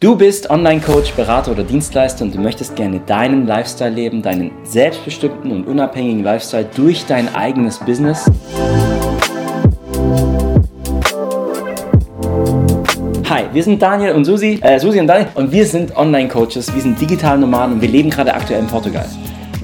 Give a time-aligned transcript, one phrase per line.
[0.00, 5.50] Du bist Online-Coach, Berater oder Dienstleister und du möchtest gerne deinen Lifestyle leben, deinen selbstbestimmten
[5.50, 8.30] und unabhängigen Lifestyle durch dein eigenes Business.
[13.28, 16.82] Hi, wir sind Daniel und Susi, äh, Susi und Daniel und wir sind Online-Coaches, wir
[16.82, 19.06] sind digital Nomaden und wir leben gerade aktuell in Portugal.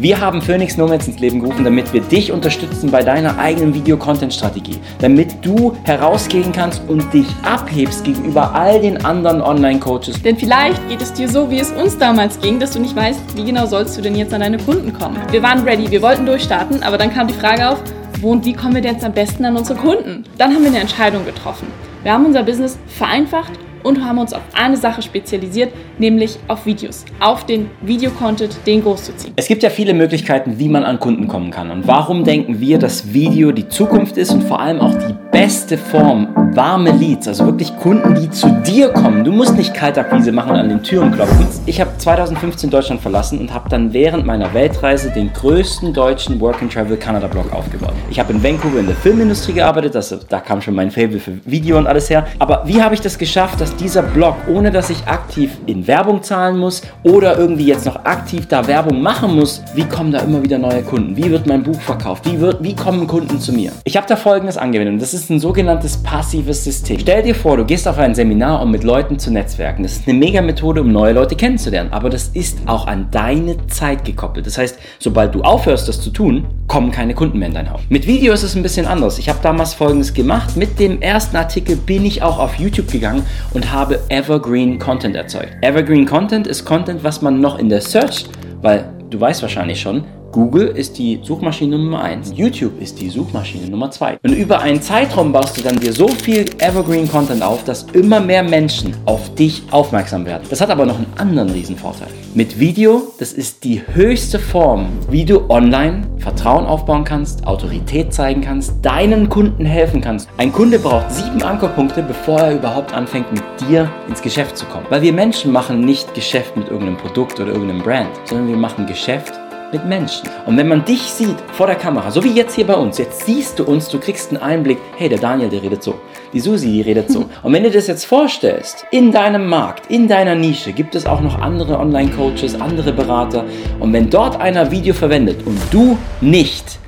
[0.00, 4.78] Wir haben Phoenix Nomads ins Leben gerufen, damit wir dich unterstützen bei deiner eigenen Video-Content-Strategie.
[4.98, 10.22] Damit du herausgehen kannst und dich abhebst gegenüber all den anderen Online-Coaches.
[10.22, 13.36] Denn vielleicht geht es dir so, wie es uns damals ging, dass du nicht weißt,
[13.36, 15.18] wie genau sollst du denn jetzt an deine Kunden kommen.
[15.32, 17.82] Wir waren ready, wir wollten durchstarten, aber dann kam die Frage auf,
[18.22, 20.24] wo und wie kommen wir denn jetzt am besten an unsere Kunden?
[20.38, 21.66] Dann haben wir eine Entscheidung getroffen.
[22.04, 23.52] Wir haben unser Business vereinfacht
[23.82, 29.04] und haben uns auf eine Sache spezialisiert, nämlich auf Videos, auf den Videocontent, den groß
[29.04, 29.32] zu ziehen.
[29.36, 31.70] Es gibt ja viele Möglichkeiten, wie man an Kunden kommen kann.
[31.70, 35.78] Und warum denken wir, dass Video die Zukunft ist und vor allem auch die beste
[35.78, 39.24] Form, warme Leads, also wirklich Kunden, die zu dir kommen.
[39.24, 41.46] Du musst nicht Kaltakquise machen an den Türen klopfen.
[41.66, 46.62] Ich habe 2015 Deutschland verlassen und habe dann während meiner Weltreise den größten deutschen Work
[46.62, 47.94] and Travel Canada Blog aufgebaut.
[48.10, 51.32] Ich habe in Vancouver in der Filmindustrie gearbeitet, das, da kam schon mein Fable für
[51.44, 52.26] Video und alles her.
[52.38, 56.22] Aber wie habe ich das geschafft, dass dieser Blog, ohne dass ich aktiv in Werbung
[56.22, 60.42] zahlen muss oder irgendwie jetzt noch aktiv da Werbung machen muss, wie kommen da immer
[60.42, 61.16] wieder neue Kunden?
[61.16, 62.30] Wie wird mein Buch verkauft?
[62.30, 63.72] Wie, wird, wie kommen Kunden zu mir?
[63.84, 66.98] Ich habe da folgendes angewendet das ist ein sogenanntes passives System.
[66.98, 69.82] Stell dir vor, du gehst auf ein Seminar, um mit Leuten zu netzwerken.
[69.82, 73.66] Das ist eine mega Methode, um neue Leute kennenzulernen, aber das ist auch an deine
[73.68, 74.46] Zeit gekoppelt.
[74.46, 77.80] Das heißt, sobald du aufhörst, das zu tun, kommen keine Kunden mehr in dein Haus.
[77.88, 79.18] Mit Video ist es ein bisschen anders.
[79.18, 80.56] Ich habe damals folgendes gemacht.
[80.56, 85.48] Mit dem ersten Artikel bin ich auch auf YouTube gegangen und habe Evergreen Content erzeugt.
[85.62, 88.26] Evergreen Content ist Content, was man noch in der Search,
[88.62, 92.34] weil du weißt wahrscheinlich schon, Google ist die Suchmaschine Nummer 1.
[92.36, 94.20] YouTube ist die Suchmaschine Nummer 2.
[94.22, 98.20] Und über einen Zeitraum baust du dann dir so viel Evergreen Content auf, dass immer
[98.20, 100.44] mehr Menschen auf dich aufmerksam werden.
[100.48, 102.06] Das hat aber noch einen anderen Riesenvorteil.
[102.34, 108.40] Mit Video, das ist die höchste Form, wie du online Vertrauen aufbauen kannst, Autorität zeigen
[108.40, 110.28] kannst, deinen Kunden helfen kannst.
[110.36, 114.86] Ein Kunde braucht sieben Ankerpunkte, bevor er überhaupt anfängt, mit dir ins Geschäft zu kommen.
[114.90, 118.86] Weil wir Menschen machen nicht Geschäft mit irgendeinem Produkt oder irgendeinem Brand, sondern wir machen
[118.86, 119.32] Geschäft
[119.72, 120.28] mit Menschen.
[120.46, 123.26] Und wenn man dich sieht vor der Kamera, so wie jetzt hier bei uns, jetzt
[123.26, 125.94] siehst du uns, du kriegst einen Einblick, hey, der Daniel, der redet so,
[126.32, 127.26] die Susi, die redet so.
[127.42, 131.20] Und wenn du das jetzt vorstellst, in deinem Markt, in deiner Nische, gibt es auch
[131.20, 133.44] noch andere Online-Coaches, andere Berater.
[133.78, 136.78] Und wenn dort einer Video verwendet und du nicht,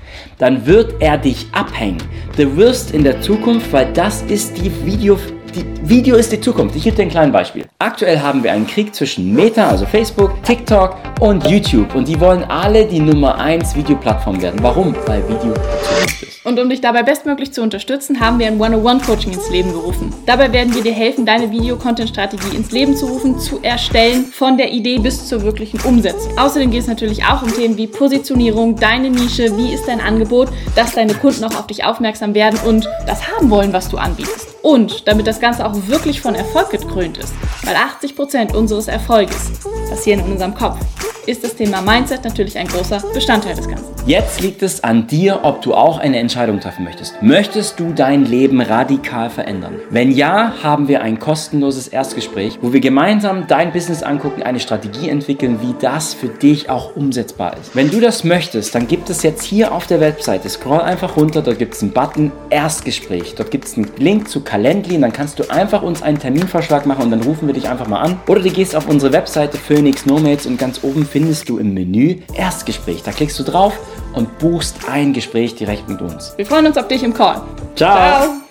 [0.43, 2.03] dann wird er dich abhängen.
[2.37, 5.17] Du wirst in der Zukunft, weil das ist die Video,
[5.55, 6.75] die Video ist die Zukunft.
[6.75, 7.65] Ich gebe dir ein kleines Beispiel.
[7.79, 11.95] Aktuell haben wir einen Krieg zwischen Meta, also Facebook, TikTok und YouTube.
[11.95, 14.59] Und die wollen alle die Nummer 1 Videoplattform werden.
[14.63, 14.97] Warum?
[15.07, 15.55] Weil Video
[16.13, 16.33] Zukunft ist.
[16.45, 20.13] Und um dich dabei bestmöglich zu unterstützen, haben wir ein One-on-One-Coaching ins Leben gerufen.
[20.27, 24.73] Dabei werden wir dir helfen, deine Video-Content-Strategie ins Leben zu rufen, zu erstellen, von der
[24.73, 26.37] Idee bis zur wirklichen Umsetzung.
[26.37, 30.32] Außerdem geht es natürlich auch um Themen wie Positionierung, deine Nische, wie ist dein Angebot,
[30.75, 34.49] dass deine Kunden auch auf dich aufmerksam werden und das haben wollen, was du anbietest.
[34.63, 37.35] Und damit das Ganze auch wirklich von Erfolg gekrönt ist,
[37.65, 39.51] weil 80% unseres Erfolges
[39.89, 40.79] passieren in unserem Kopf
[41.27, 43.93] ist das Thema Mindset natürlich ein großer Bestandteil des Ganzen.
[44.07, 47.23] Jetzt liegt es an dir, ob du auch eine Entscheidung treffen möchtest.
[47.23, 49.77] Möchtest du dein Leben radikal verändern?
[49.91, 55.09] Wenn ja, haben wir ein kostenloses Erstgespräch, wo wir gemeinsam dein Business angucken, eine Strategie
[55.09, 57.77] entwickeln, wie das für dich auch umsetzbar ist.
[57.77, 61.41] Wenn du das möchtest, dann gibt es jetzt hier auf der Webseite, scroll einfach runter,
[61.41, 63.37] dort gibt es einen Button Erstgespräch.
[63.37, 66.87] Dort gibt es einen Link zu Calendly und dann kannst du einfach uns einen Terminvorschlag
[66.87, 68.21] machen und dann rufen wir dich einfach mal an.
[68.27, 72.21] Oder du gehst auf unsere Webseite Phoenix Nomads und ganz oben findest du im Menü
[72.35, 73.03] Erstgespräch.
[73.03, 73.79] Da klickst du drauf
[74.15, 76.33] und buchst ein Gespräch direkt mit uns.
[76.37, 77.43] Wir freuen uns auf dich im Call.
[77.77, 77.97] Ciao.
[77.97, 78.42] Ciao.